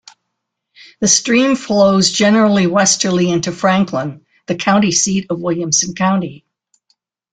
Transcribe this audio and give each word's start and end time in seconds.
The 0.99 1.07
stream 1.07 1.55
flows 1.55 2.09
generally 2.09 2.65
westerly 2.65 3.29
into 3.29 3.51
Franklin, 3.51 4.25
the 4.47 4.55
county 4.55 4.91
seat 4.91 5.27
of 5.29 5.41
Williamson 5.41 5.93
County. 5.93 6.43